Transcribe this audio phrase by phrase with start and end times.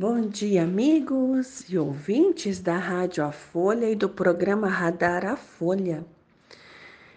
[0.00, 6.06] Bom dia, amigos e ouvintes da Rádio A Folha e do programa Radar A Folha.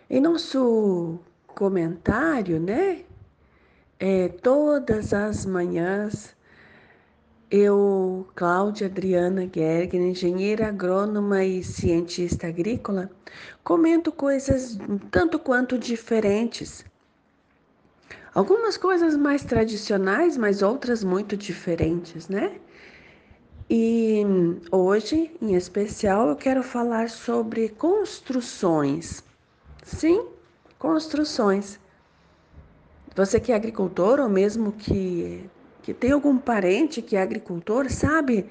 [0.10, 3.04] Em nosso comentário, né?
[4.00, 6.36] É, todas as manhãs,
[7.52, 13.12] eu, Cláudia Adriana Gergen, engenheira agrônoma e cientista agrícola,
[13.64, 14.80] comento coisas
[15.12, 16.84] tanto quanto diferentes
[18.34, 22.62] Algumas coisas mais tradicionais, mas outras muito diferentes, né?
[23.70, 24.24] E
[24.72, 29.24] hoje, em especial, eu quero falar sobre construções.
[29.84, 30.26] Sim,
[30.78, 31.80] construções.
[33.16, 35.50] Você que é agricultor ou mesmo que,
[35.82, 38.50] que tem algum parente que é agricultor, sabe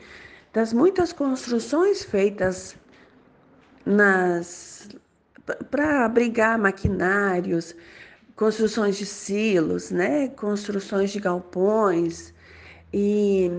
[0.52, 2.76] das muitas construções feitas
[3.84, 4.88] nas
[5.70, 7.74] para abrigar maquinários,
[8.36, 10.28] construções de silos, né?
[10.28, 12.32] construções de galpões
[12.92, 13.50] e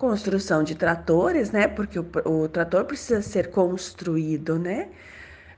[0.00, 1.68] construção de tratores, né?
[1.68, 4.90] Porque o, o trator precisa ser construído, né?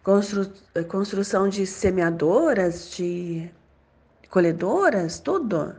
[0.02, 0.52] Constru,
[0.88, 3.48] construção de semeadoras, de
[4.28, 5.74] colhedoras, tudo.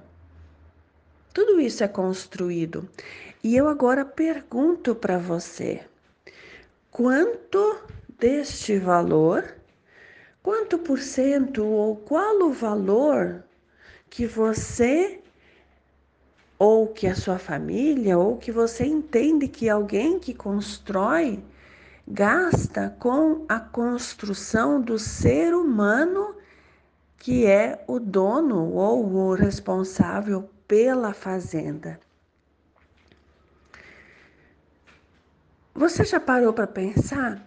[1.32, 2.90] Tudo isso é construído.
[3.44, 5.82] E eu agora pergunto para você:
[6.90, 7.78] quanto
[8.18, 9.44] deste valor
[10.44, 13.46] Quanto por cento ou qual o valor
[14.10, 15.22] que você
[16.58, 21.44] ou que a sua família ou que você entende que alguém que constrói
[22.08, 26.36] gasta com a construção do ser humano
[27.18, 32.00] que é o dono ou o responsável pela fazenda.
[35.74, 37.42] Você já parou para pensar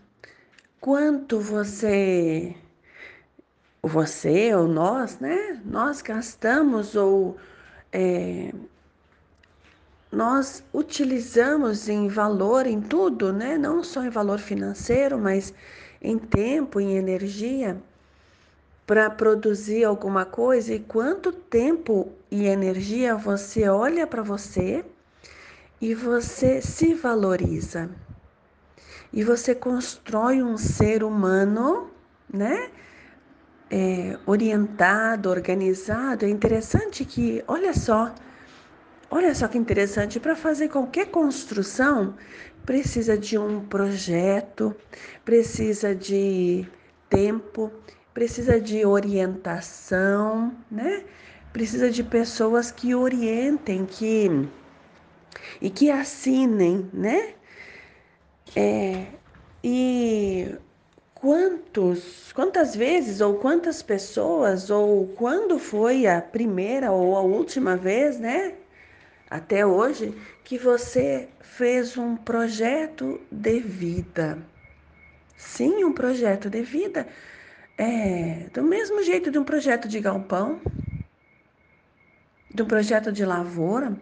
[0.80, 2.56] quanto você
[3.82, 5.60] você ou nós, né?
[5.64, 7.36] Nós gastamos ou
[7.92, 8.52] é,
[10.16, 13.58] nós utilizamos em valor em tudo, né?
[13.58, 15.52] Não só em valor financeiro, mas
[16.00, 17.76] em tempo, em energia
[18.86, 24.84] para produzir alguma coisa e quanto tempo e energia você olha para você
[25.80, 27.90] e você se valoriza.
[29.12, 31.90] E você constrói um ser humano,
[32.32, 32.70] né?
[33.70, 38.14] é, orientado, organizado, é interessante que, olha só,
[39.10, 42.14] olha só que interessante, para fazer qualquer construção
[42.64, 44.74] precisa de um projeto,
[45.24, 46.66] precisa de
[47.08, 47.72] tempo,
[48.12, 51.04] precisa de orientação, né?
[51.52, 54.48] Precisa de pessoas que orientem, que
[55.60, 57.34] e que assinem, né?
[58.54, 59.06] É,
[59.62, 60.54] e
[61.14, 68.18] quantos, quantas vezes ou quantas pessoas ou quando foi a primeira ou a última vez,
[68.18, 68.54] né?
[69.30, 70.14] Até hoje
[70.44, 74.38] que você fez um projeto de vida.
[75.36, 77.06] Sim, um projeto de vida.
[77.76, 80.60] É, do mesmo jeito de um projeto de galpão,
[82.54, 83.96] de um projeto de lavoura.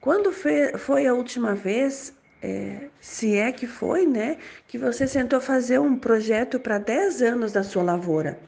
[0.00, 5.78] Quando foi a última vez é, se é que foi, né, que você sentou fazer
[5.78, 8.38] um projeto para 10 anos da sua lavoura.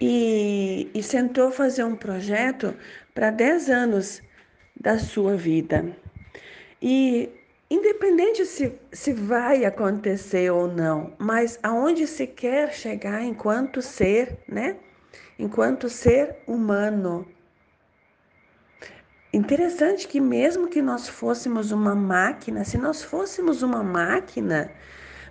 [0.00, 2.74] E, e sentou fazer um projeto
[3.14, 4.22] para 10 anos
[4.80, 5.94] da sua vida.
[6.80, 7.28] E
[7.70, 14.76] independente se, se vai acontecer ou não, mas aonde se quer chegar enquanto ser, né?
[15.38, 17.26] Enquanto ser humano,
[19.32, 24.72] Interessante que mesmo que nós fôssemos uma máquina, se nós fôssemos uma máquina,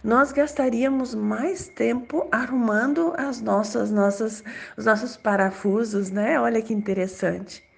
[0.01, 4.41] nós gastaríamos mais tempo arrumando as nossas, nossas,
[4.77, 6.39] os nossos parafusos, né?
[6.39, 7.68] Olha que interessante.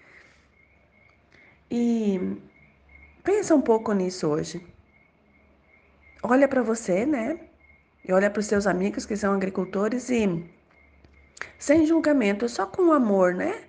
[1.72, 2.20] E
[3.24, 4.62] pensa um pouco nisso hoje.
[6.22, 7.40] Olha para você, né?
[8.06, 10.44] E olha para os seus amigos que são agricultores e
[11.58, 13.64] sem julgamento, só com amor, né?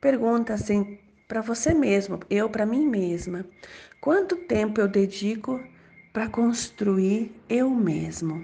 [0.00, 3.44] Pergunta assim: para você mesmo, eu para mim mesma.
[4.00, 5.60] Quanto tempo eu dedico
[6.14, 8.42] para construir eu mesmo?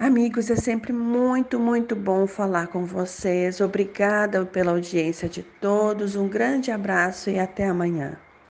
[0.00, 3.60] Amigos, é sempre muito, muito bom falar com vocês.
[3.60, 6.16] Obrigada pela audiência de todos.
[6.16, 8.18] Um grande abraço e até amanhã.